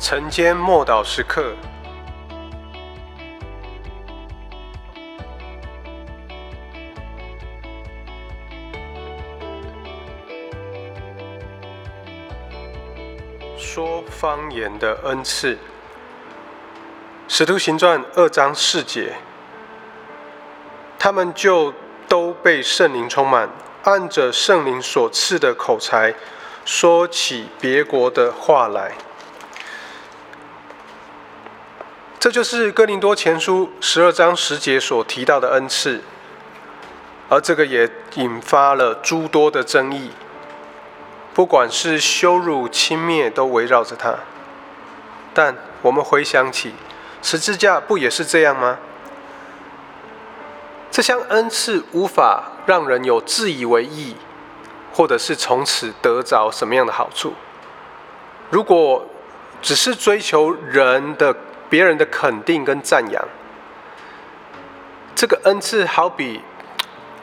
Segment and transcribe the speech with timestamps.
[0.00, 1.54] 晨间默祷时刻，
[13.58, 15.54] 说方言的恩赐，
[17.28, 19.12] 《使徒行传》二章四节，
[20.98, 21.74] 他们就
[22.08, 23.50] 都被圣灵充满，
[23.84, 26.14] 按着圣灵所赐的口才，
[26.64, 28.92] 说起别国的话来。
[32.20, 36.02] 这就是哥林多前书十二章十节所提到的恩赐，
[37.30, 40.10] 而这个也引发了诸多的争议。
[41.32, 44.14] 不管是羞辱、轻蔑，都围绕着他。
[45.32, 46.74] 但我们回想起
[47.22, 48.76] 十字架，不也是这样吗？
[50.90, 54.14] 这项恩赐无法让人有自以为意，
[54.92, 57.32] 或者是从此得着什么样的好处。
[58.50, 59.08] 如果
[59.62, 61.34] 只是追求人的，
[61.70, 63.24] 别人的肯定跟赞扬，
[65.14, 66.42] 这个恩赐好比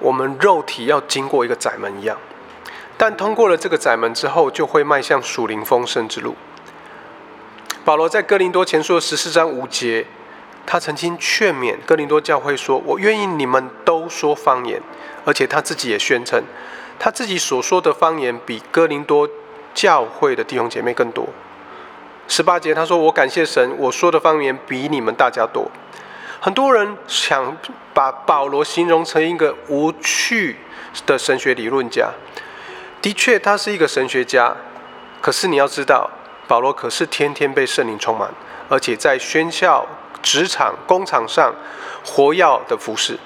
[0.00, 2.16] 我们肉体要经过一个窄门一样，
[2.96, 6.34] 但通过了这个窄门之后，就会迈向属灵丰盛之路。
[7.84, 10.06] 保罗在哥林多前书十四章五节，
[10.66, 14.80] 他曾经劝勉哥林多教会说：“我愿意你们都说方言。”
[15.26, 16.42] 而且他自己也宣称，
[16.98, 19.28] 他自己所说的方言比哥林多
[19.74, 21.28] 教会的弟兄姐妹更多。
[22.30, 25.68] 十八节，他说：“我感谢神，我说的方言比你们大家多。”
[26.40, 27.56] 很多人想
[27.92, 30.56] 把保罗形容成一个无趣
[31.04, 32.08] 的神学理论家。
[33.02, 34.54] 的确，他是一个神学家。
[35.20, 36.08] 可是你要知道，
[36.46, 38.30] 保罗可是天天被圣灵充满，
[38.68, 39.84] 而且在宣校、
[40.22, 41.52] 职场、工厂上
[42.04, 43.18] 活跃的服饰，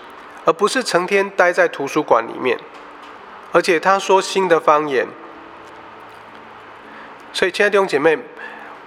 [0.46, 2.58] 而不是成天待在图书馆里面。
[3.52, 5.06] 而且他说新的方言。
[7.34, 8.18] 所以，亲爱的弟兄姐妹。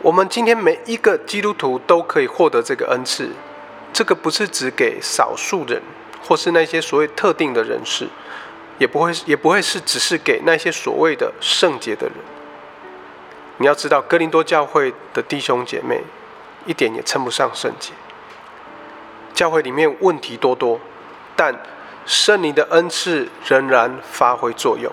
[0.03, 3.31] 我们今天每一个基督徒都可以获得这个恩赐，
[3.91, 5.81] 这个不是只给少数人，
[6.23, 8.07] 或是那些所谓特定的人士，
[8.77, 12.15] 也不会也不会是只是给那些所谓的圣洁的人。
[13.57, 16.03] 你要知道，哥林多教会的弟兄姐妹
[16.67, 17.91] 一点也称不上圣洁，
[19.33, 20.79] 教会里面问题多多，
[21.35, 21.59] 但
[22.05, 24.91] 圣灵的恩赐仍然发挥作用。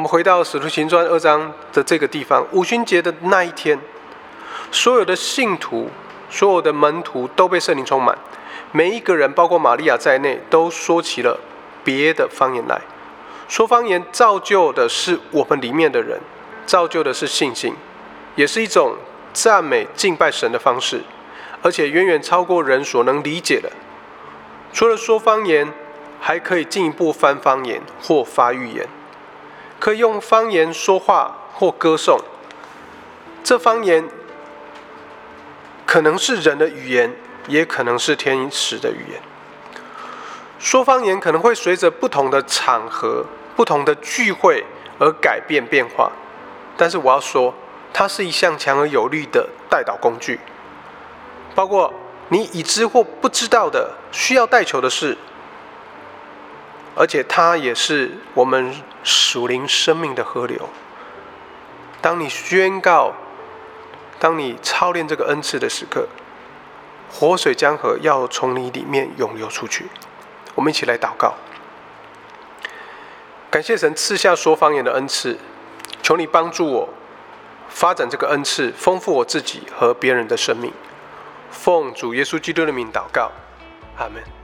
[0.00, 3.78] 我们回到使徒行传二章的这个地方，五旬节的那一天，
[4.72, 5.90] 所有的信徒、
[6.30, 8.16] 所有的门徒都被圣灵充满，
[8.72, 11.38] 每一个人，包括玛利亚在内，都说起了
[11.84, 12.80] 别的方言来。
[13.46, 16.18] 说方言造就的是我们里面的人，
[16.64, 17.74] 造就的是信心，
[18.36, 18.96] 也是一种
[19.34, 21.02] 赞美敬拜神的方式，
[21.60, 23.70] 而且远远超过人所能理解的。
[24.72, 25.70] 除了说方言，
[26.18, 28.88] 还可以进一步翻方言或发预言。
[29.80, 32.20] 可以用方言说话或歌颂，
[33.42, 34.06] 这方言
[35.86, 37.16] 可能是人的语言，
[37.48, 39.20] 也可能是天使的语言。
[40.58, 43.24] 说方言可能会随着不同的场合、
[43.56, 44.62] 不同的聚会
[44.98, 46.12] 而改变变化，
[46.76, 47.54] 但是我要说，
[47.94, 50.38] 它是一项强而有力的带导工具，
[51.54, 51.92] 包括
[52.28, 55.16] 你已知或不知道的需要带球的事。
[56.94, 60.68] 而且它也是我们属灵生命的河流。
[62.02, 63.12] 当你宣告，
[64.18, 66.08] 当你操练这个恩赐的时刻，
[67.10, 69.86] 活水江河要从你里面涌流出去。
[70.54, 71.34] 我们一起来祷告，
[73.50, 75.38] 感谢神赐下说方言的恩赐，
[76.02, 76.88] 求你帮助我
[77.68, 80.72] 发展这个恩赐，丰富我自己和别人的生命。
[81.50, 83.30] 奉主耶稣基督的名祷告，
[83.96, 84.39] 阿门。